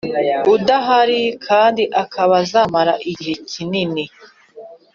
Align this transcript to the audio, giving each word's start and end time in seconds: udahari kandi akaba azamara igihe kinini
udahari 0.55 1.21
kandi 1.47 1.83
akaba 2.03 2.33
azamara 2.43 2.93
igihe 3.11 3.35
kinini 3.49 4.03